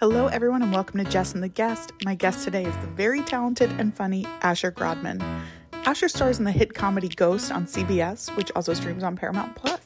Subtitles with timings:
[0.00, 1.92] Hello, everyone, and welcome to Jess and the Guest.
[2.04, 5.20] My guest today is the very talented and funny Asher Grodman.
[5.72, 9.80] Asher stars in the hit comedy Ghosts on CBS, which also streams on Paramount Plus.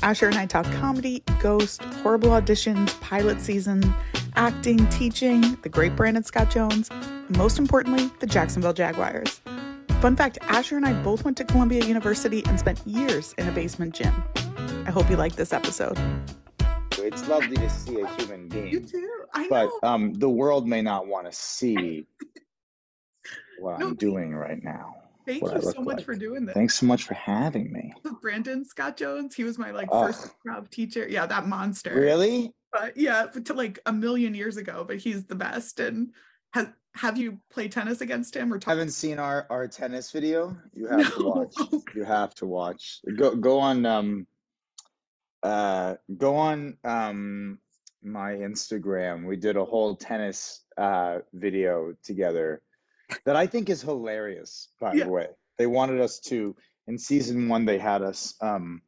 [0.00, 3.94] Asher and I talk comedy, Ghosts, horrible auditions, pilot season,
[4.36, 9.42] acting, teaching, the great Brandon Scott Jones, and most importantly, the Jacksonville Jaguars.
[10.00, 13.52] Fun fact Asher and I both went to Columbia University and spent years in a
[13.52, 14.14] basement gym.
[14.86, 15.98] I hope you like this episode.
[17.06, 18.66] It's lovely to see a human being.
[18.68, 19.08] You too.
[19.32, 19.88] I but know.
[19.88, 22.04] um, the world may not want to see
[23.60, 24.96] what No, I'm doing right now.
[25.24, 26.04] Thank you so much like.
[26.04, 26.54] for doing this.
[26.54, 27.92] Thanks so much for having me.
[28.02, 30.06] With Brandon Scott Jones, he was my like Ugh.
[30.06, 31.06] first improv teacher.
[31.08, 31.94] Yeah, that monster.
[31.94, 32.52] Really?
[32.72, 34.84] But yeah, to like a million years ago.
[34.86, 35.78] But he's the best.
[35.78, 36.10] And
[36.54, 38.66] has have you played tennis against him or talked?
[38.76, 40.56] Haven't seen our our tennis video?
[40.74, 41.54] You have to watch.
[41.94, 43.00] You have to watch.
[43.16, 44.26] Go go on um
[45.46, 47.58] uh go on um
[48.02, 49.24] my Instagram.
[49.26, 52.62] We did a whole tennis uh video together
[53.24, 55.04] that I think is hilarious, by Yeah.
[55.04, 55.28] the way.
[55.58, 56.56] They wanted us to
[56.88, 58.82] in season 1 they had us um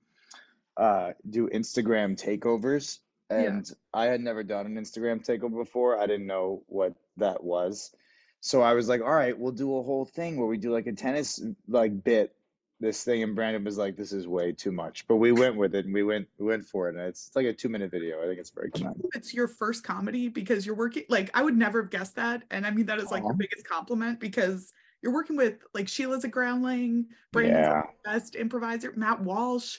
[0.77, 2.98] uh do Instagram takeovers
[3.31, 3.39] Yeah.
[3.42, 5.98] and I had never done an Instagram takeover before.
[6.03, 7.95] I didn't know what that was.
[8.41, 10.86] So I was like, all right, we'll do a whole thing where we do like
[10.86, 12.34] a tennis like bit
[12.81, 15.07] this thing and Brandon was like, this is way too much.
[15.09, 16.95] But we went with it and we went we went for it.
[16.95, 18.23] And it's, it's like a two minute video.
[18.23, 18.95] I think it's very kind.
[19.15, 22.43] It's your first comedy because you're working like I would never have guessed that.
[22.51, 26.25] And I mean that is like the biggest compliment because you're working with like Sheila's
[26.25, 27.83] a groundling, Brandon's Yeah.
[27.83, 29.79] the best improviser, Matt Walsh,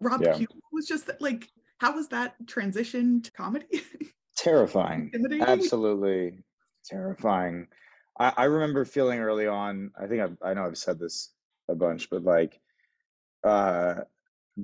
[0.00, 0.38] Rob Yeah.
[0.72, 1.48] Was just like
[1.78, 3.82] how was that transition to comedy?
[4.36, 5.12] Terrifying.
[5.40, 6.38] Absolutely
[6.84, 7.68] terrifying.
[8.18, 11.30] I, I remember feeling early on, I think I've, I know I've said this
[11.70, 12.60] a bunch, but like
[13.44, 14.00] uh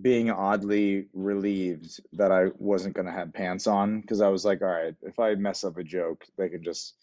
[0.03, 4.61] being oddly relieved that I wasn't going to have pants on because I was like,
[4.61, 6.95] all right, if I mess up a joke, they can just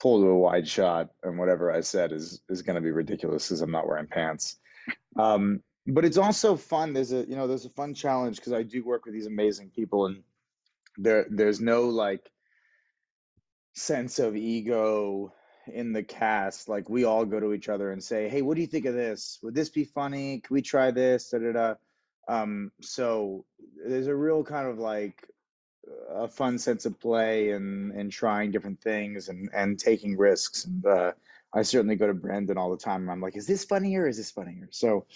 [0.00, 3.48] pull to a wide shot and whatever I said is is going to be ridiculous
[3.48, 4.56] because I'm not wearing pants.
[5.16, 6.92] Um, but it's also fun.
[6.92, 9.70] There's a you know there's a fun challenge because I do work with these amazing
[9.70, 10.22] people and
[10.96, 12.30] there there's no like
[13.74, 15.32] sense of ego
[15.66, 16.68] in the cast.
[16.68, 18.94] Like we all go to each other and say, "Hey, what do you think of
[18.94, 19.38] this?
[19.42, 20.40] Would this be funny?
[20.40, 21.74] Can we try this?" Da da da.
[22.28, 23.44] Um, so
[23.84, 25.28] there's a real kind of like
[26.10, 30.64] a fun sense of play and and trying different things and and taking risks.
[30.64, 31.12] And uh,
[31.54, 33.02] I certainly go to Brandon all the time.
[33.02, 34.06] And I'm like, "Is this funnier?
[34.06, 35.06] Is this funnier?" So.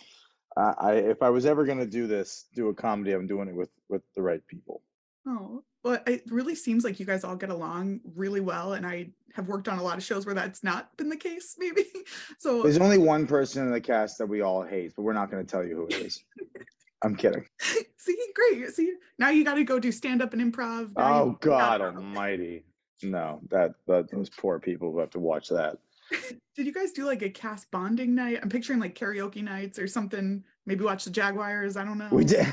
[0.57, 3.57] Uh, I, if I was ever gonna do this, do a comedy, I'm doing it
[3.57, 4.83] with with the right people.
[5.27, 8.73] Oh, well, it really seems like you guys all get along really well.
[8.73, 11.57] And I have worked on a lot of shows where that's not been the case,
[11.59, 11.87] maybe.
[12.39, 15.31] So There's only one person in the cast that we all hate, but we're not
[15.31, 16.25] going to tell you who it is.
[17.05, 17.45] I'm kidding.
[17.99, 18.71] see, great.
[18.71, 20.91] See, now you got to go do stand up and improv.
[20.97, 22.65] now Oh God Almighty!
[23.03, 25.77] No, that that those poor people who have to watch that.
[26.57, 28.39] Did you guys do like a cast bonding night?
[28.43, 30.45] I'm picturing like karaoke nights or something.
[30.65, 31.77] Maybe watch the Jaguars.
[31.77, 32.09] I don't know.
[32.11, 32.47] We did.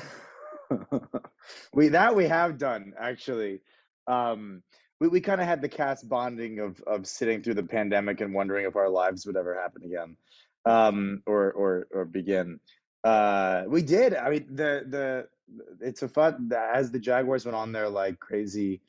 [1.73, 3.61] we that we have done actually.
[4.07, 4.63] Um,
[4.99, 8.33] we we kind of had the cast bonding of of sitting through the pandemic and
[8.33, 10.15] wondering if our lives would ever happen again,
[10.65, 12.59] um, or or or begin.
[13.03, 14.15] Uh, we did.
[14.15, 15.27] I mean, the the
[15.81, 18.81] it's a fun as the Jaguars went on their like crazy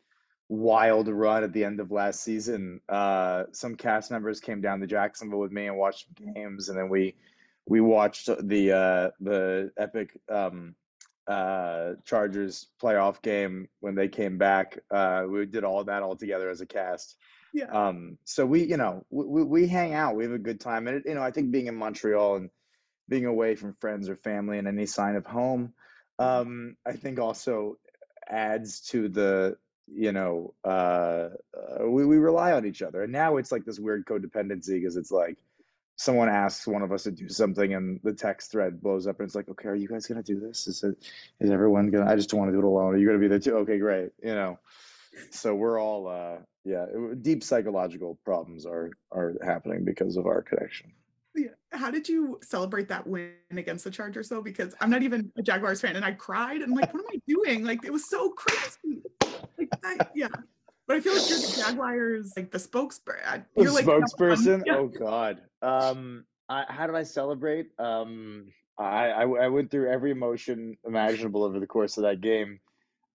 [0.48, 2.80] wild run at the end of last season.
[2.88, 6.88] Uh, some cast members came down to Jacksonville with me and watched games, and then
[6.88, 7.14] we
[7.66, 10.74] we watched the uh, the epic um,
[11.26, 14.78] uh, Chargers playoff game when they came back.
[14.90, 17.16] Uh, we did all that all together as a cast.
[17.52, 17.66] Yeah.
[17.66, 20.16] Um, so we, you know, we, we, hang out.
[20.16, 22.50] We have a good time, and it, you know, I think being in Montreal and
[23.08, 25.74] being away from friends or family and any sign of home,
[26.18, 27.76] um, I think also
[28.26, 33.36] adds to the, you know, uh, uh, we we rely on each other, and now
[33.36, 35.36] it's like this weird codependency because it's like
[36.02, 39.26] someone asks one of us to do something and the text thread blows up and
[39.26, 40.96] it's like okay are you guys gonna do this is it
[41.40, 43.28] is everyone gonna i just don't want to do it alone are you gonna be
[43.28, 44.58] there too okay great you know
[45.30, 50.42] so we're all uh yeah it- deep psychological problems are are happening because of our
[50.42, 50.92] connection
[51.34, 51.54] Yeah.
[51.70, 54.42] How did you celebrate that win against the Chargers though?
[54.42, 57.08] Because I'm not even a Jaguars fan and I cried and I'm like, what am
[57.10, 57.64] I doing?
[57.64, 59.00] Like it was so crazy.
[59.56, 60.28] Like I, yeah.
[60.86, 63.44] But I feel like you're the Jaguars, like the spokesperson.
[63.56, 64.76] The You're like spokesperson Yeah.
[64.76, 67.70] oh god um I, how did i celebrate?
[67.78, 72.60] Um I, I i went through every emotion imaginable over the course of that game.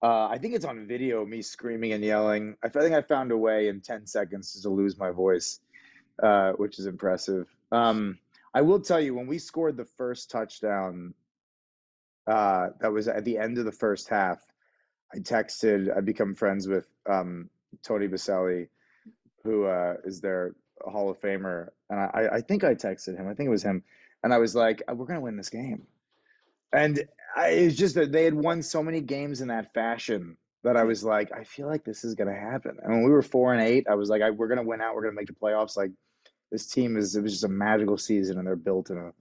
[0.02, 2.56] Uh i think it's on video me screaming and yelling.
[2.64, 5.60] I, think i found a way in 10 seconds to lose my voice
[6.22, 7.48] uh which is impressive.
[7.72, 8.18] Um
[8.54, 11.14] i will tell you when we scored the first touchdown
[12.28, 14.40] uh that was at the end of the first half
[15.14, 17.50] I texted, I become friends with um,
[17.84, 18.68] Tony Boselli,
[19.44, 23.28] who uh, is their Hall of Famer, and I, I think I texted him.
[23.28, 23.84] I think it was him,
[24.24, 25.88] and I was like, "We're gonna win this game,"
[26.74, 27.00] and
[27.36, 30.84] I, it's just that they had won so many games in that fashion that I
[30.84, 32.78] was like, I feel like this is gonna happen.
[32.82, 34.96] And when we were four and eight, I was like, I, we're gonna win out.
[34.96, 35.78] We're gonna make the playoffs.
[35.78, 35.92] Like
[36.52, 37.16] this team is.
[37.16, 39.14] It was just a magical season, and they're built in a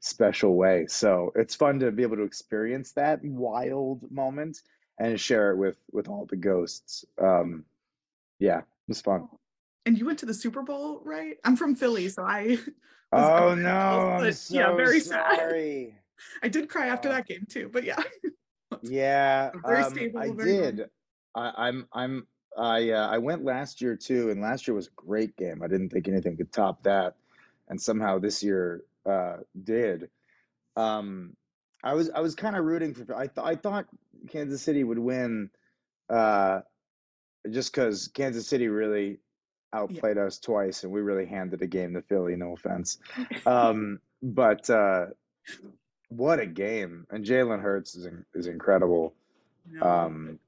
[0.00, 0.86] special way.
[0.88, 4.60] So it's fun to be able to experience that wild moment
[4.98, 7.04] and share it with with all the ghosts.
[7.20, 7.64] Um,
[8.38, 9.28] yeah, it was fun.
[9.86, 11.36] And you went to the Super Bowl, right?
[11.44, 12.58] I'm from Philly, so I.
[13.16, 13.68] Oh no!
[14.18, 15.94] I'm so yeah, very sorry.
[15.94, 16.42] sad.
[16.42, 18.02] I did cry after uh, that game too, but yeah.
[18.82, 20.20] yeah, very um, stable.
[20.20, 20.90] I did.
[21.34, 22.26] I, I'm I'm
[22.56, 25.62] I uh, I went last year too, and last year was a great game.
[25.62, 27.14] I didn't think anything could top that,
[27.68, 30.10] and somehow this year uh, did.
[30.76, 31.36] Um,
[31.82, 33.14] I was I was kind of rooting for.
[33.14, 33.86] I thought I thought
[34.28, 35.50] Kansas City would win,
[36.08, 36.60] uh,
[37.50, 39.18] just because Kansas City really
[39.74, 40.24] outplayed yeah.
[40.24, 42.36] us twice, and we really handed a game to Philly.
[42.36, 42.98] No offense,
[43.46, 45.06] um, but uh,
[46.08, 47.06] what a game!
[47.10, 49.14] And Jalen Hurts is is incredible.
[49.70, 49.82] No.
[49.82, 50.38] Um,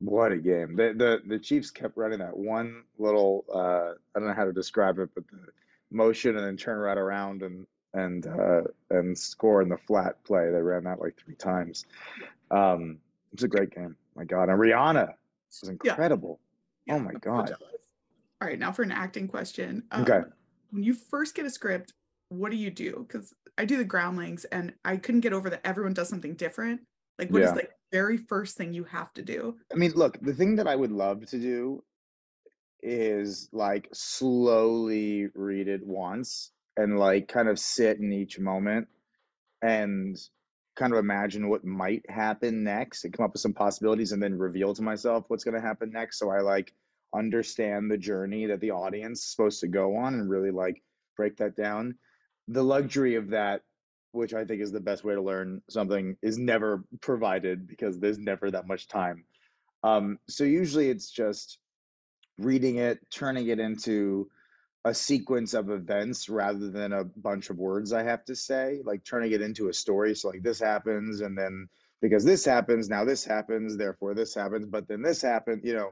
[0.00, 0.76] what a game!
[0.76, 4.52] The, the the Chiefs kept running that one little uh, I don't know how to
[4.52, 5.38] describe it, but the
[5.90, 10.50] motion and then turn right around and and uh, and score in the flat play.
[10.50, 11.86] They ran that like three times.
[12.50, 12.98] Um,
[13.32, 13.96] it was a great game.
[14.16, 15.14] My God, and Rihanna
[15.60, 16.40] was incredible.
[16.86, 16.96] Yeah.
[16.96, 17.54] Oh my God.
[18.40, 19.84] All right, now for an acting question.
[19.90, 20.20] Um, okay.
[20.70, 21.92] When you first get a script,
[22.28, 23.06] what do you do?
[23.06, 26.80] Because I do the groundlings, and I couldn't get over that everyone does something different.
[27.18, 27.48] Like, what yeah.
[27.48, 29.56] is the very first thing you have to do?
[29.72, 31.84] I mean, look, the thing that I would love to do
[32.84, 38.88] is like slowly read it once and like kind of sit in each moment
[39.62, 40.18] and
[40.76, 44.36] kind of imagine what might happen next and come up with some possibilities and then
[44.36, 46.74] reveal to myself what's going to happen next so i like
[47.14, 50.82] understand the journey that the audience is supposed to go on and really like
[51.16, 51.94] break that down
[52.48, 53.62] the luxury of that
[54.12, 58.18] which i think is the best way to learn something is never provided because there's
[58.18, 59.24] never that much time
[59.84, 61.58] um, so usually it's just
[62.38, 64.30] reading it, turning it into
[64.84, 69.04] a sequence of events rather than a bunch of words I have to say, like
[69.04, 70.14] turning it into a story.
[70.14, 71.68] So, like, this happens, and then
[72.00, 75.90] because this happens, now this happens, therefore this happens, but then this happened, you know,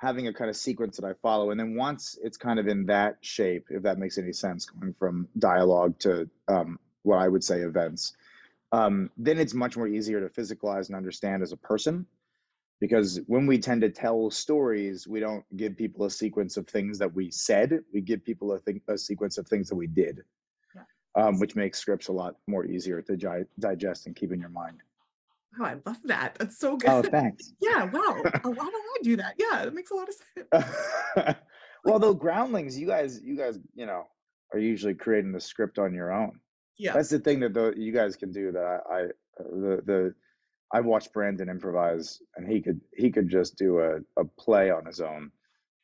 [0.00, 1.50] having a kind of sequence that I follow.
[1.50, 4.94] And then once it's kind of in that shape, if that makes any sense, going
[4.98, 8.14] from dialogue to um, what I would say events,
[8.72, 12.06] um, then it's much more easier to physicalize and understand as a person
[12.80, 16.98] because when we tend to tell stories we don't give people a sequence of things
[16.98, 20.20] that we said we give people a, thing, a sequence of things that we did
[20.74, 20.82] yeah.
[21.22, 24.48] um, which makes scripts a lot more easier to gi- digest and keep in your
[24.48, 24.78] mind
[25.58, 27.90] oh i love that that's so good oh thanks yeah wow
[28.42, 31.36] why don't i do that yeah it makes a lot of sense
[31.84, 34.06] well though groundlings you guys you guys you know
[34.52, 36.38] are usually creating the script on your own
[36.78, 39.06] yeah that's the thing that the, you guys can do that i, I
[39.38, 40.14] the the
[40.72, 44.86] I've watched Brandon improvise, and he could he could just do a, a play on
[44.86, 45.30] his own.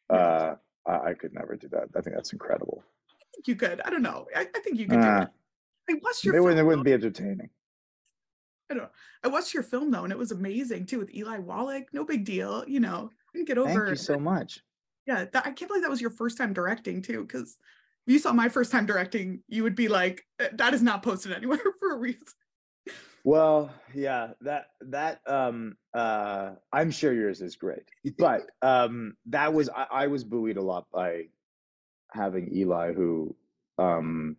[0.08, 0.54] Uh,
[0.86, 1.88] I, I could never do that.
[1.96, 2.84] I think that's incredible.
[3.10, 3.80] I think you could.
[3.84, 4.26] I don't know.
[4.34, 5.28] I, I think you could uh, do it.
[5.90, 6.36] I watched your.
[6.36, 7.50] It, film, it wouldn't be entertaining.
[8.70, 8.90] I don't know.
[9.22, 11.84] I watched your film though, and it was amazing too with Eli Wallach.
[11.92, 13.10] No big deal, you know.
[13.12, 13.70] I didn't get over.
[13.70, 14.60] Thank you so much.
[15.06, 17.58] Yeah, that, I can't believe that was your first time directing too, because
[18.06, 21.32] if you saw my first time directing, you would be like, "That is not posted
[21.32, 22.23] anywhere for a reason."
[23.25, 27.82] Well, yeah, that that um uh I'm sure yours is great.
[28.18, 31.25] But um that was I, I was buoyed a lot by
[32.12, 33.35] having Eli who
[33.78, 34.37] um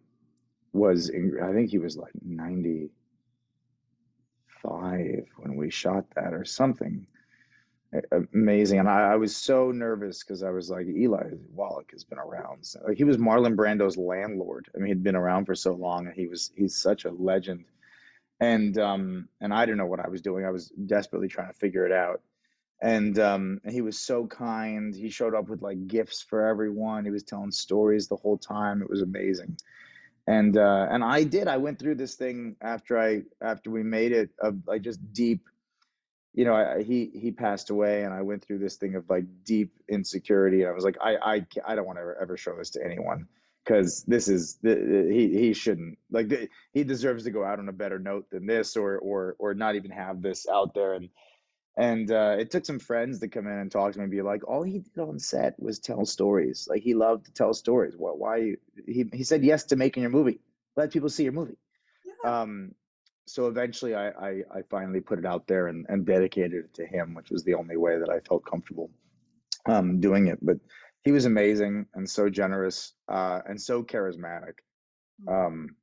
[0.72, 2.14] was in, I think he was like
[4.66, 7.08] 95 when we shot that or something
[8.34, 12.20] amazing and I, I was so nervous because I was like Eli Wallach has been
[12.20, 16.08] around so, he was Marlon Brando's landlord I mean he'd been around for so long
[16.08, 17.66] and he was he's such a legend
[18.40, 20.46] and um and I didn't know what I was doing.
[20.46, 22.22] I was desperately trying to figure it out.
[22.82, 24.96] And um and he was so kind.
[24.96, 27.06] He showed up with like gifts for everyone.
[27.06, 28.82] He was telling stories the whole time.
[28.82, 29.58] It was amazing.
[30.28, 31.48] And uh and I did.
[31.48, 35.42] I went through this thing after I after we made it of like just deep
[36.34, 39.26] you know, I, he he passed away, and I went through this thing of like
[39.46, 40.64] deep insecurity.
[40.64, 42.86] And I was like, I I I don't want to ever, ever show this to
[42.86, 43.28] anyone
[43.66, 46.32] because this is he he shouldn't like
[46.74, 49.76] he deserves to go out on a better note than this or or or not
[49.76, 51.10] even have this out there and
[51.78, 54.22] and uh, it took some friends to come in and talk to me and be
[54.22, 57.96] like all he did on set was tell stories like he loved to tell stories
[57.98, 58.56] what why
[58.86, 60.40] he he said yes to making your movie
[60.76, 61.58] let people see your movie
[62.24, 62.42] yeah.
[62.42, 62.72] um
[63.26, 66.86] so eventually I, I i finally put it out there and and dedicated it to
[66.86, 68.90] him which was the only way that i felt comfortable
[69.68, 70.40] um, doing it.
[70.42, 70.58] But
[71.04, 74.56] he was amazing and so generous uh, and so charismatic.
[75.26, 75.48] Mm.
[75.48, 75.76] Um,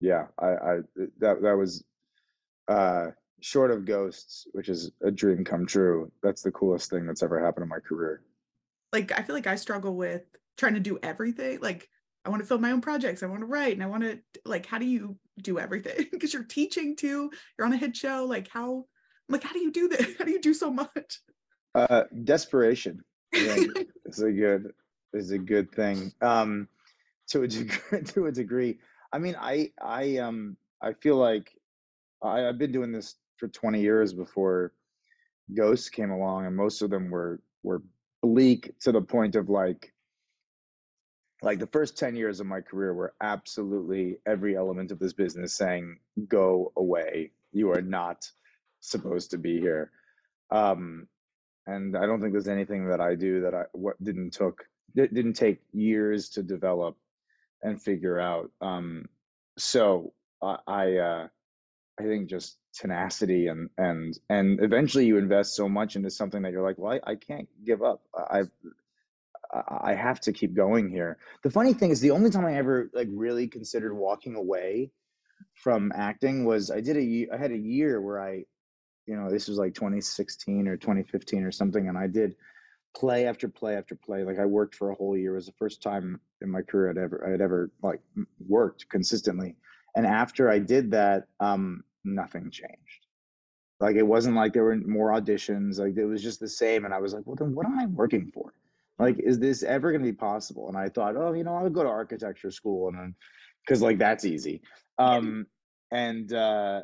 [0.00, 0.76] yeah, I, I
[1.18, 1.84] that that was
[2.68, 3.08] uh,
[3.40, 6.10] short of ghosts, which is a dream come true.
[6.22, 8.22] That's the coolest thing that's ever happened in my career.
[8.92, 10.22] Like I feel like I struggle with
[10.56, 11.60] trying to do everything.
[11.60, 11.88] Like
[12.24, 13.22] I want to film my own projects.
[13.22, 16.06] I want to write and I want to like how do you do everything?
[16.12, 17.30] because you're teaching too.
[17.58, 18.24] You're on a hit show.
[18.24, 18.86] Like how
[19.28, 20.06] like how do you do this?
[20.18, 21.20] How do you do so much?
[21.74, 23.00] Uh, desperation
[23.32, 24.72] is a good
[25.14, 26.12] is a good thing.
[26.20, 26.68] Um,
[27.28, 28.78] to a degree, to a degree.
[29.12, 31.52] I mean, I I um I feel like
[32.22, 34.72] I, I've been doing this for 20 years before
[35.54, 37.82] ghosts came along, and most of them were were
[38.22, 39.92] bleak to the point of like
[41.42, 45.54] like the first 10 years of my career were absolutely every element of this business
[45.54, 47.32] saying go away.
[47.52, 48.30] You are not
[48.80, 49.90] supposed to be here.
[50.50, 51.08] Um
[51.66, 54.64] and i don't think there's anything that i do that i what didn't took
[54.96, 56.96] didn't take years to develop
[57.62, 58.50] and figure out.
[58.60, 59.06] Um
[59.58, 61.28] so i i uh
[62.00, 66.52] i think just tenacity and and and eventually you invest so much into something that
[66.52, 68.42] you're like well i, I can't give up i
[69.52, 71.18] I have to keep going here.
[71.42, 74.92] The funny thing is, the only time I ever like really considered walking away
[75.54, 78.44] from acting was I did a I had a year where I,
[79.06, 82.36] you know, this was like 2016 or 2015 or something, and I did
[82.94, 84.22] play after play after play.
[84.22, 85.32] Like I worked for a whole year.
[85.32, 88.00] It was the first time in my career I'd ever I'd ever like
[88.46, 89.56] worked consistently.
[89.96, 93.06] And after I did that, um, nothing changed.
[93.78, 95.78] Like it wasn't like there were more auditions.
[95.78, 96.84] Like it was just the same.
[96.84, 98.52] And I was like, well, then what am I working for?
[99.00, 101.70] like is this ever going to be possible and i thought oh you know i'll
[101.70, 103.14] go to architecture school and then
[103.64, 104.60] because like that's easy
[104.98, 105.46] um
[105.90, 106.82] and uh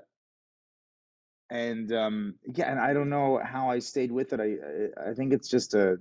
[1.51, 5.33] and um yeah and i don't know how i stayed with it i i think
[5.33, 5.99] it's just a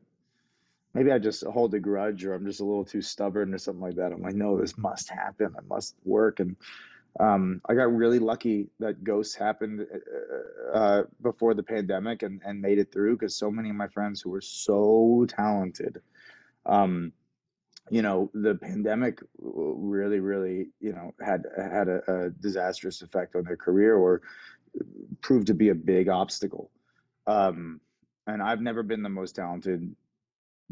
[0.93, 3.83] maybe i just hold a grudge or i'm just a little too stubborn or something
[3.83, 6.55] like that i'm like no this must happen i must work and
[7.19, 12.61] um, I got really lucky that Ghosts happened uh, uh, before the pandemic and, and
[12.61, 16.01] made it through because so many of my friends who were so talented,
[16.65, 17.13] um,
[17.89, 23.43] you know, the pandemic really, really, you know, had had a, a, disastrous effect on
[23.43, 24.21] their career or
[25.21, 26.69] proved to be a big obstacle.
[27.27, 27.79] Um,
[28.27, 29.95] and I've never been the most talented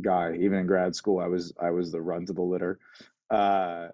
[0.01, 1.19] guy, even in grad school.
[1.19, 2.79] I was I was the run to the litter.
[3.29, 3.89] Uh,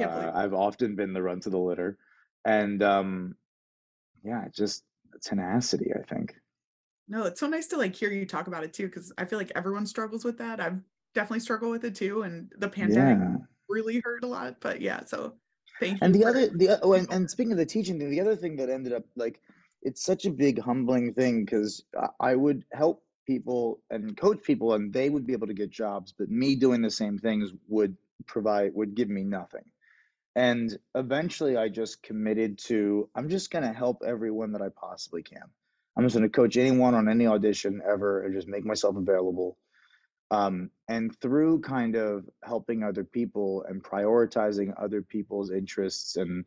[0.00, 1.98] uh, I've often been the run to the litter,
[2.44, 3.36] and um,
[4.24, 4.84] yeah, just
[5.22, 5.92] tenacity.
[5.94, 6.34] I think.
[7.08, 9.38] No, it's so nice to like hear you talk about it too, because I feel
[9.38, 10.60] like everyone struggles with that.
[10.60, 10.80] I've
[11.14, 13.44] definitely struggled with it too, and the pandemic yeah.
[13.68, 14.56] really hurt a lot.
[14.60, 15.34] But yeah, so
[15.80, 15.98] thank you.
[16.02, 18.56] And the other, the oh, and, and speaking of the teaching thing, the other thing
[18.56, 19.40] that ended up like
[19.82, 21.84] it's such a big humbling thing because
[22.20, 26.12] I would help people and coach people, and they would be able to get jobs,
[26.18, 27.96] but me doing the same things would
[28.26, 29.64] provide would give me nothing.
[30.36, 35.22] And eventually I just committed to I'm just going to help everyone that I possibly
[35.22, 35.42] can.
[35.96, 39.58] I'm just going to coach anyone on any audition ever and just make myself available.
[40.30, 46.44] Um, and through kind of helping other people and prioritizing other people's interests and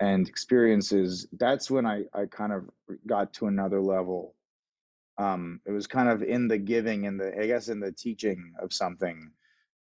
[0.00, 2.68] and experiences, that's when I, I kind of
[3.06, 4.34] got to another level.
[5.18, 8.52] Um, it was kind of in the giving and the I guess in the teaching
[8.60, 9.30] of something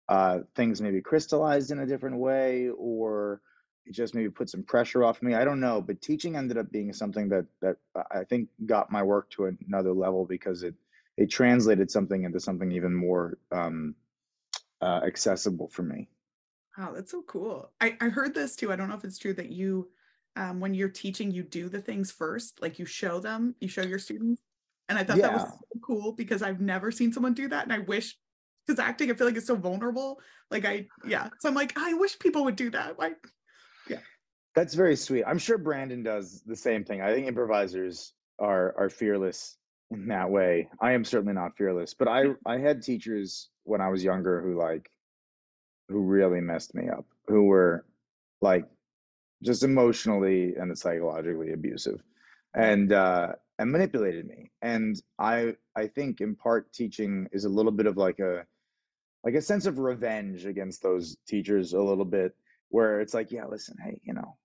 [0.09, 3.41] uh, things maybe crystallized in a different way or
[3.85, 6.69] it just maybe put some pressure off me i don't know but teaching ended up
[6.71, 7.77] being something that that
[8.11, 10.73] i think got my work to another level because it
[11.15, 13.93] it translated something into something even more um,
[14.81, 16.09] uh, accessible for me
[16.77, 19.33] wow that's so cool I, I heard this too i don't know if it's true
[19.33, 19.89] that you
[20.35, 23.83] um, when you're teaching you do the things first like you show them you show
[23.83, 24.41] your students
[24.87, 25.27] and i thought yeah.
[25.27, 28.15] that was so cool because i've never seen someone do that and i wish
[28.69, 30.19] because acting, I feel like it's so vulnerable.
[30.51, 31.29] Like I, yeah.
[31.39, 32.99] So I'm like, I wish people would do that.
[32.99, 33.17] Like,
[33.89, 33.97] yeah.
[34.53, 35.23] That's very sweet.
[35.25, 37.01] I'm sure Brandon does the same thing.
[37.01, 39.57] I think improvisers are are fearless
[39.89, 40.69] in that way.
[40.79, 44.57] I am certainly not fearless, but I I had teachers when I was younger who
[44.57, 44.91] like
[45.87, 47.85] who really messed me up, who were
[48.41, 48.65] like
[49.41, 52.03] just emotionally and psychologically abusive
[52.53, 54.51] and uh and manipulated me.
[54.61, 58.45] And I I think in part teaching is a little bit of like a
[59.23, 62.35] like a sense of revenge against those teachers a little bit
[62.69, 64.35] where it's like yeah listen hey you know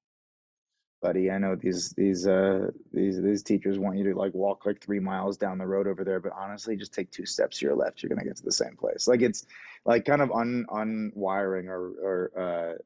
[1.05, 4.81] buddy i know these these uh these these teachers want you to like walk like
[4.81, 7.77] three miles down the road over there but honestly just take two steps to your
[7.77, 9.07] left you're gonna get to the same place.
[9.07, 9.45] Like it's
[9.85, 12.79] like kind of un unwiring or or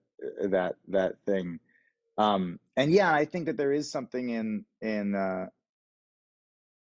[0.42, 1.60] uh that that thing.
[2.18, 5.46] Um and yeah i think that there is something in in uh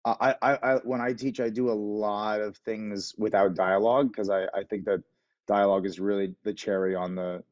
[0.05, 4.29] I, I, I when I teach, I do a lot of things without dialogue because
[4.29, 5.01] I, I think that
[5.47, 7.43] dialogue is really the cherry on the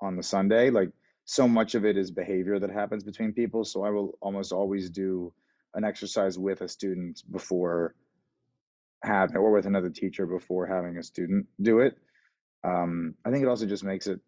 [0.00, 0.70] on the sundae.
[0.70, 0.90] Like
[1.24, 3.64] so much of it is behavior that happens between people.
[3.64, 5.32] So I will almost always do
[5.74, 7.94] an exercise with a student before
[9.02, 11.96] having or with another teacher before having a student do it.
[12.62, 14.20] Um, I think it also just makes it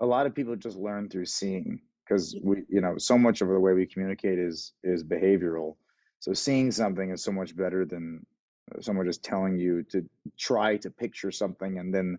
[0.00, 3.48] a lot of people just learn through seeing because we you know so much of
[3.48, 5.76] the way we communicate is is behavioral
[6.22, 8.24] so seeing something is so much better than
[8.72, 12.16] uh, someone just telling you to try to picture something and then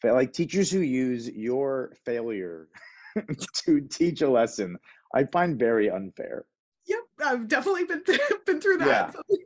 [0.00, 0.14] fail.
[0.14, 2.68] Like teachers who use your failure
[3.66, 4.78] to teach a lesson,
[5.14, 6.46] I find very unfair.
[6.86, 9.14] Yep, I've definitely been th- been through that.
[9.28, 9.36] Yeah.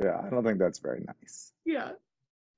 [0.02, 1.52] yeah, I don't think that's very nice.
[1.64, 1.92] Yeah,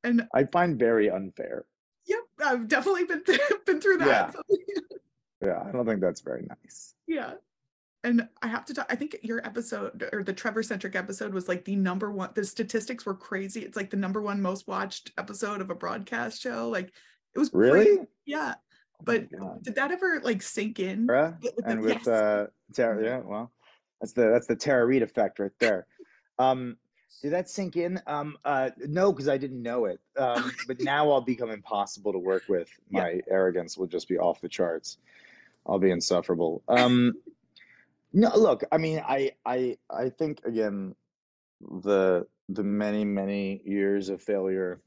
[0.03, 1.67] and I find very unfair.
[2.07, 4.35] Yep, I've definitely been th- been through that.
[4.49, 4.57] Yeah.
[5.45, 6.95] yeah, I don't think that's very nice.
[7.07, 7.35] Yeah
[8.05, 11.49] and I have to talk, I think your episode or the Trevor centric episode was
[11.49, 13.63] like the number one, the statistics were crazy.
[13.63, 16.69] It's like the number one most watched episode of a broadcast show.
[16.69, 16.93] Like
[17.35, 18.07] it was really, crazy.
[18.27, 18.55] yeah.
[18.57, 19.27] Oh but
[19.63, 21.07] did that ever like sink in?
[21.07, 22.09] With and with yes.
[22.09, 23.51] uh Tara, yeah, well,
[24.01, 25.87] that's the that's the Tara Reid effect right there.
[26.39, 26.77] Um,
[27.23, 28.01] did that sink in?
[28.07, 30.01] Um, uh, no, because I didn't know it.
[30.19, 32.69] Um, but now I'll become impossible to work with.
[32.91, 33.21] My yeah.
[33.31, 34.99] arrogance will just be off the charts.
[35.67, 36.63] I'll be insufferable.
[36.69, 37.15] Um,
[38.15, 40.95] no, look, I mean, I I I think again,
[41.61, 44.81] the the many many years of failure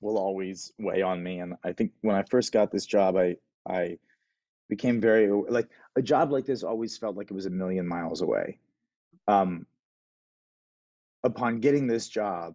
[0.00, 3.36] will always weigh on me, and I think when I first got this job, I
[3.68, 3.98] I
[4.68, 8.22] became very like a job like this always felt like it was a million miles
[8.22, 8.58] away.
[9.26, 9.66] Um,
[11.24, 12.54] upon getting this job,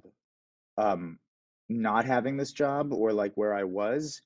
[0.77, 1.19] um,
[1.67, 4.21] not having this job or like where I was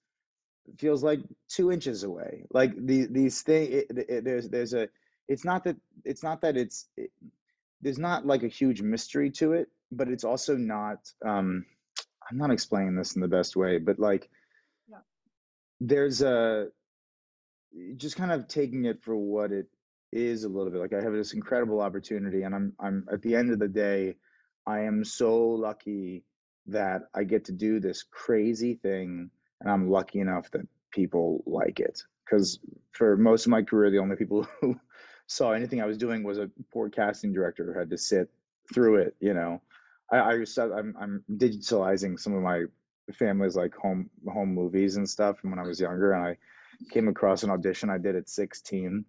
[0.78, 2.46] feels like two inches away.
[2.52, 4.90] Like the these thing, there's there's a
[5.28, 7.12] it's not that it's not that it's it,
[7.82, 11.66] there's not like a huge mystery to it but it's also not um
[12.30, 14.30] i'm not explaining this in the best way but like
[14.90, 14.98] yeah.
[15.80, 16.68] there's a
[17.98, 19.68] just kind of taking it for what it
[20.12, 23.36] is a little bit like i have this incredible opportunity and i'm i'm at the
[23.36, 24.16] end of the day
[24.68, 26.24] i am so lucky
[26.68, 29.30] that i get to do this crazy thing
[29.62, 32.60] and i'm lucky enough that people like it because
[32.92, 34.80] for most of my career the only people who
[35.28, 38.30] saw anything I was doing was a poor casting director who had to sit
[38.74, 39.16] through it.
[39.20, 39.62] You know,
[40.12, 42.66] I, I I'm I'm digitalizing some of my
[43.14, 46.38] family's like home home movies and stuff from when I was younger, and I
[46.92, 49.06] came across an audition I did at 16,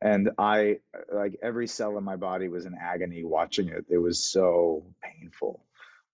[0.00, 0.78] and I
[1.12, 3.84] like every cell in my body was in agony watching it.
[3.88, 5.64] It was so painful.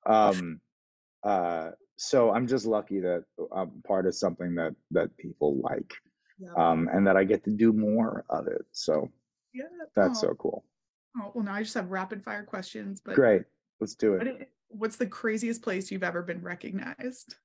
[0.07, 0.61] Um,
[1.23, 5.93] uh, so I'm just lucky that I'm part of something that that people like.
[6.41, 6.53] Yeah.
[6.57, 8.65] Um, and that I get to do more of it.
[8.71, 9.11] So
[9.55, 9.65] yeah.
[9.95, 10.29] That's oh.
[10.29, 10.65] so cool.
[11.17, 13.01] Oh, well, now I just have rapid fire questions.
[13.05, 13.43] But great.
[13.81, 14.27] Let's do it.
[14.27, 17.37] What, what's the craziest place you've ever been recognized?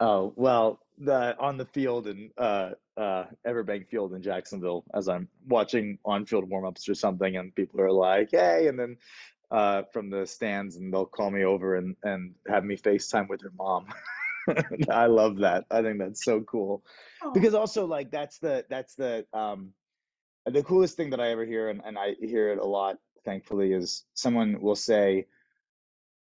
[0.00, 5.28] Oh, well, the on the field in uh, uh, Everbank Field in Jacksonville, as I'm
[5.46, 8.96] watching on-field warm-ups or something, and people are like, "Hey!" and then
[9.50, 13.40] uh, from the stands, and they'll call me over and and have me FaceTime with
[13.40, 13.86] their mom.
[14.90, 15.64] I love that.
[15.70, 16.84] I think that's so cool,
[17.22, 17.32] oh.
[17.32, 19.72] because also like that's the that's the um,
[20.50, 23.72] the coolest thing that I ever hear, and, and I hear it a lot, thankfully,
[23.72, 25.26] is someone will say,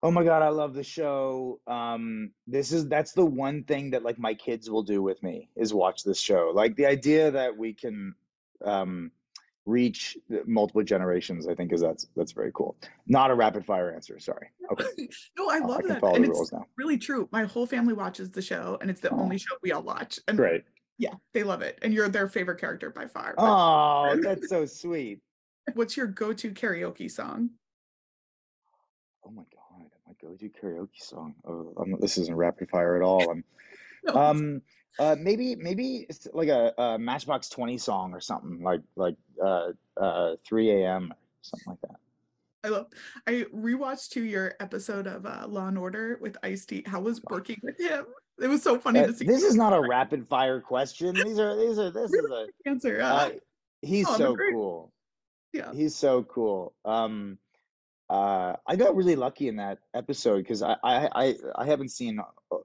[0.03, 1.59] "Oh my god, I love the show.
[1.67, 5.49] Um, this is that's the one thing that like my kids will do with me
[5.55, 6.51] is watch this show.
[6.53, 8.15] Like the idea that we can
[8.63, 9.11] um,
[9.67, 12.75] reach multiple generations, I think is that's that's very cool.
[13.05, 14.17] Not a rapid fire answer.
[14.19, 14.47] Sorry.
[14.71, 14.85] Okay.
[15.37, 16.03] no, I love I that.
[16.03, 17.27] and it's really true.
[17.31, 19.19] My whole family watches the show, and it's the oh.
[19.19, 20.19] only show we all watch.
[20.27, 20.63] And Great.
[20.97, 21.77] Yeah, they love it.
[21.81, 23.35] And you're their favorite character by far.
[23.37, 25.21] Oh, that's so sweet.
[25.73, 27.51] What's your go-to karaoke song?
[29.25, 31.35] Oh my god, my go-to karaoke song.
[31.45, 33.29] Oh, this isn't rapid fire at all.
[33.29, 33.43] I'm,
[34.05, 34.61] no, um,
[34.99, 39.71] uh, maybe maybe it's like a, a, Matchbox Twenty song or something like like uh,
[39.97, 41.11] uh, 3 a.m.
[41.11, 41.99] or something like that.
[42.63, 42.87] I love.
[43.27, 46.83] I rewatched to your episode of uh, Law and Order with Ice T.
[46.85, 48.05] How was working with him?
[48.41, 49.25] It was so funny uh, to see.
[49.25, 51.15] This is not a rapid fire question.
[51.15, 53.01] These are these are this really is a answer.
[53.01, 53.29] Uh,
[53.81, 54.93] he's oh, so cool.
[55.53, 56.73] Yeah, he's so cool.
[56.85, 57.39] Um,
[58.09, 62.19] uh, I got really lucky in that episode because I, I I I haven't seen.
[62.51, 62.57] Uh,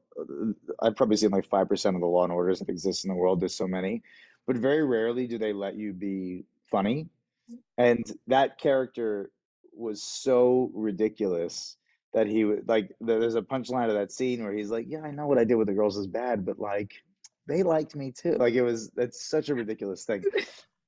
[0.81, 3.17] I've probably seen like five percent of the Law and Orders that exist in the
[3.17, 3.41] world.
[3.41, 4.03] There's so many,
[4.47, 7.09] but very rarely do they let you be funny,
[7.79, 9.31] and that character
[9.75, 11.79] was so ridiculous
[12.14, 15.27] that he like there's a punchline of that scene where he's like yeah i know
[15.27, 16.92] what i did with the girls is bad but like
[17.46, 20.22] they liked me too like it was that's such a ridiculous thing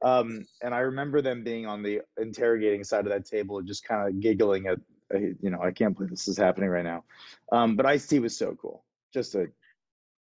[0.04, 3.88] Um, and I remember them being on the interrogating side of that table, and just
[3.88, 4.78] kind of giggling at,
[5.10, 7.04] you know, I can't believe this is happening right now.
[7.50, 8.84] Um, but Ice T was so cool,
[9.14, 9.46] just a,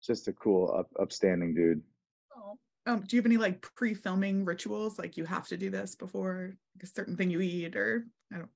[0.04, 1.82] just a cool, up, upstanding dude.
[2.36, 2.58] Oh.
[2.88, 5.00] Um, do you have any like pre-filming rituals?
[5.00, 8.40] Like you have to do this before like, a certain thing you eat, or I
[8.40, 8.50] don't.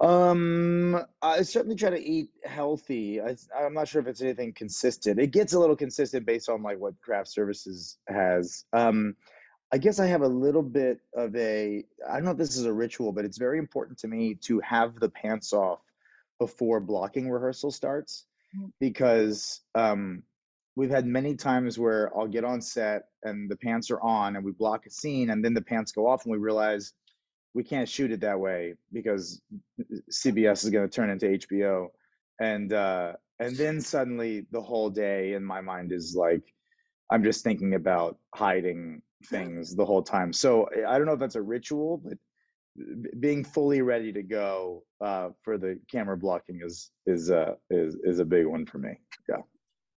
[0.00, 3.20] Um, I certainly try to eat healthy.
[3.20, 5.20] I, I'm not sure if it's anything consistent.
[5.20, 8.64] It gets a little consistent based on like what craft services has.
[8.72, 9.14] Um,
[9.72, 12.66] I guess I have a little bit of a, I don't know if this is
[12.66, 15.80] a ritual, but it's very important to me to have the pants off
[16.38, 18.70] before blocking rehearsal starts Mhm.
[18.80, 20.24] because um,
[20.76, 24.44] we've had many times where I'll get on set and the pants are on and
[24.44, 26.92] we block a scene and then the pants go off and we realize
[27.54, 29.40] we can't shoot it that way because
[30.10, 31.88] CBS is going to turn into HBO.
[32.40, 36.42] And uh, and then suddenly the whole day in my mind is like
[37.10, 40.32] I'm just thinking about hiding things the whole time.
[40.32, 42.18] So I don't know if that's a ritual, but
[43.20, 48.18] being fully ready to go uh, for the camera blocking is is uh, is is
[48.18, 48.98] a big one for me.
[49.28, 49.42] Yeah,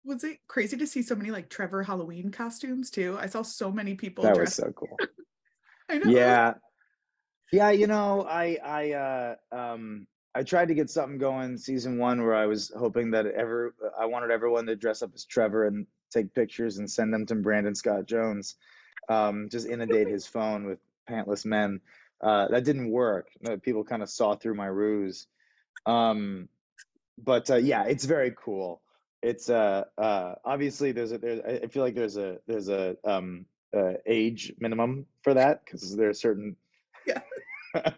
[0.04, 3.18] Was it crazy to see so many like Trevor Halloween costumes too?
[3.20, 4.96] I saw so many people that was so cool.
[5.90, 6.10] I know.
[6.10, 6.54] Yeah,
[7.52, 7.70] yeah.
[7.70, 12.34] You know, I I uh, um I tried to get something going season one where
[12.34, 16.34] I was hoping that ever I wanted everyone to dress up as Trevor and take
[16.34, 18.56] pictures and send them to Brandon Scott Jones,
[19.08, 21.80] um, just inundate his phone with pantless men.
[22.20, 23.28] Uh, that didn't work.
[23.46, 25.26] Uh, People kind of saw through my ruse.
[25.86, 26.48] Um,
[27.18, 28.80] but uh, yeah, it's very cool.
[29.22, 32.96] It's uh, uh, obviously there's a there's I I feel like there's a there's a
[33.04, 36.56] um, uh, age minimum for that because there are certain
[37.06, 37.20] Yeah.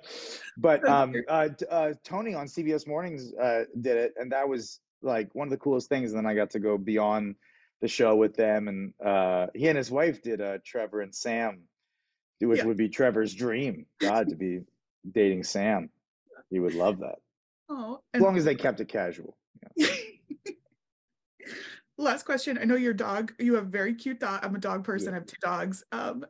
[0.57, 5.35] but um, uh, uh, Tony on CBS Mornings uh, did it, and that was like
[5.35, 6.13] one of the coolest things.
[6.13, 7.37] And then I got to go beyond
[7.81, 11.63] the show with them, and uh, he and his wife did uh, Trevor and Sam,
[12.41, 12.67] which Yeah.
[12.67, 13.87] would be Trevor's dream.
[14.01, 14.63] God to be
[15.11, 15.91] dating Sam,
[16.51, 17.17] he would love that
[17.69, 19.37] Oh, as long as they kept it casual.
[21.99, 22.59] last question.
[22.59, 23.33] I know your dog.
[23.39, 24.41] You have a very cute dog.
[24.43, 25.13] I'm a dog person.
[25.13, 25.85] I have two dogs.
[25.93, 26.25] Um,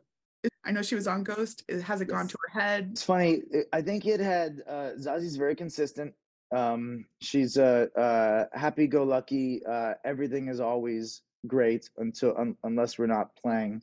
[0.63, 1.63] I know she was on Ghost.
[1.67, 2.89] It- Has it gone to her head?
[2.93, 3.43] It's funny.
[3.71, 6.13] I think it had uh, Zazi's very consistent.
[6.51, 9.65] Um, she's uh, uh, happy-go-lucky.
[9.65, 13.81] Uh, everything is always great until un, unless we're not playing.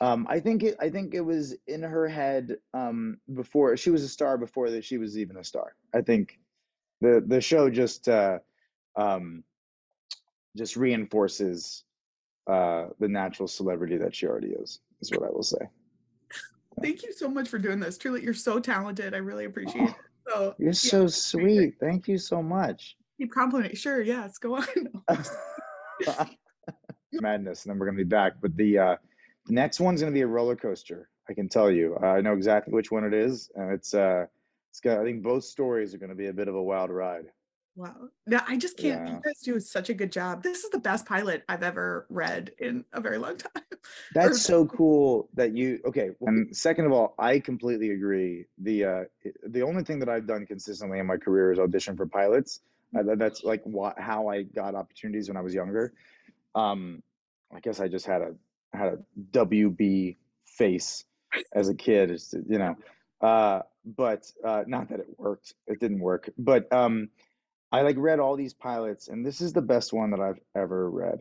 [0.00, 0.76] Um, I think it.
[0.80, 4.84] I think it was in her head um, before she was a star before that
[4.84, 5.74] she was even a star.
[5.94, 6.38] I think
[7.00, 8.38] the the show just uh,
[8.96, 9.44] um,
[10.56, 11.84] just reinforces
[12.46, 14.80] uh, the natural celebrity that she already is.
[15.00, 15.68] Is what I will say.
[16.80, 17.98] Thank you so much for doing this.
[17.98, 19.14] Truly, you're so talented.
[19.14, 19.94] I really appreciate it.
[20.28, 21.74] So You're yeah, so sweet.
[21.80, 22.96] Thank you so much.
[23.18, 23.76] keep complimenting.
[23.76, 24.64] Sure, yes, go on.
[27.12, 28.34] Madness, and then we're gonna be back.
[28.40, 28.96] But the uh,
[29.46, 31.10] the next one's gonna be a roller coaster.
[31.28, 31.98] I can tell you.
[32.00, 34.26] Uh, I know exactly which one it is, and it's uh,
[34.70, 35.00] it's got.
[35.00, 37.24] I think both stories are gonna be a bit of a wild ride.
[37.74, 37.94] Wow.
[38.26, 39.06] No, I just can't.
[39.06, 39.14] Yeah.
[39.14, 40.42] You guys do such a good job.
[40.42, 43.62] This is the best pilot I've ever read in a very long time.
[44.14, 45.80] That's so cool that you.
[45.86, 48.44] Okay, and second of all, I completely agree.
[48.58, 49.04] The uh,
[49.46, 52.60] the only thing that I've done consistently in my career is audition for pilots.
[52.96, 55.94] Uh, that's like what how I got opportunities when I was younger.
[56.54, 57.02] Um,
[57.54, 58.34] I guess I just had a
[58.74, 58.98] had a
[59.32, 61.04] WB face
[61.54, 62.20] as a kid.
[62.48, 62.76] You know,
[63.26, 65.54] uh, but uh, not that it worked.
[65.66, 66.28] It didn't work.
[66.36, 67.08] But um,
[67.72, 70.90] I like read all these pilots, and this is the best one that I've ever
[70.90, 71.20] read.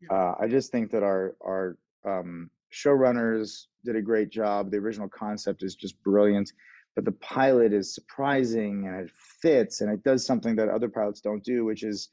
[0.00, 0.16] Yeah.
[0.16, 4.70] Uh, I just think that our our um, showrunners did a great job.
[4.70, 6.52] The original concept is just brilliant,
[6.94, 11.20] but the pilot is surprising and it fits and it does something that other pilots
[11.20, 12.10] don't do, which is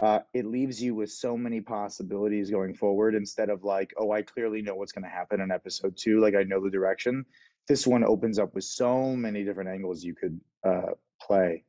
[0.00, 4.22] uh, it leaves you with so many possibilities going forward instead of like, oh, I
[4.22, 7.24] clearly know what's going to happen in episode two, like I know the direction.
[7.66, 11.64] This one opens up with so many different angles you could uh, play.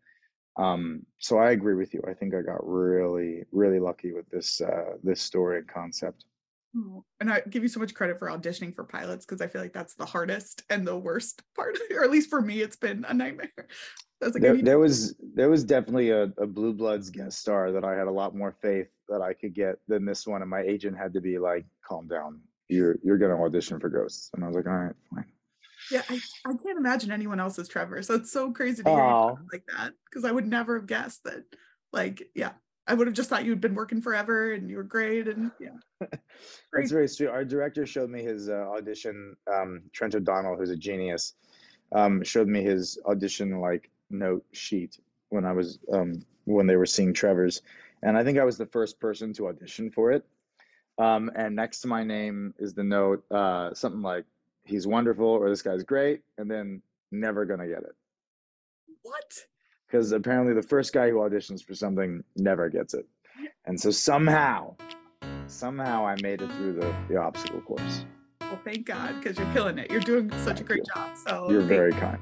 [0.58, 2.02] Um, so I agree with you.
[2.08, 6.26] I think I got really, really lucky with this uh, this story and concept.
[6.76, 9.62] Oh, And I give you so much credit for auditioning for pilots because I feel
[9.62, 13.06] like that's the hardest and the worst part, or at least for me, it's been
[13.08, 13.52] a nightmare.
[14.20, 17.72] Was like, There, need there was there was definitely a, a Blue Bloods guest star
[17.72, 20.50] that I had a lot more faith that I could get than this one, and
[20.50, 24.43] my agent had to be like, "Calm down, you're you're gonna audition for Ghosts," and
[24.43, 25.26] I was like, "All right, fine."
[25.91, 28.02] Yeah, I, I can't imagine anyone else as Trevor.
[28.02, 29.15] So it's so crazy to hear
[29.52, 31.43] like that because I would never have guessed that.
[31.93, 32.52] Like, yeah,
[32.86, 35.28] I would have just thought you'd been working forever and you were great.
[35.28, 35.78] And yeah,
[36.71, 36.89] Great.
[36.89, 37.28] very sweet.
[37.28, 39.36] Our director showed me his uh, audition.
[39.52, 41.34] Um, Trent O'Donnell, who's a genius,
[41.91, 46.86] um, showed me his audition like note sheet when I was um, when they were
[46.86, 47.62] seeing Trevor's,
[48.04, 50.26] and I think I was the first person to audition for it.
[50.97, 54.26] Um, and next to my name is the note, uh, something like
[54.67, 57.95] he's wonderful or this guy's great, and then never gonna get it.
[59.01, 59.45] What?
[59.88, 63.08] Because apparently the first guy who auditions for something never gets it.
[63.65, 64.75] And so somehow,
[65.47, 68.06] somehow I made it through the, the obstacle course.
[68.41, 69.89] Well, thank God, because you're killing it.
[69.89, 70.93] You're doing such Thank a great you.
[70.93, 71.17] job.
[71.17, 72.19] So You're very kind.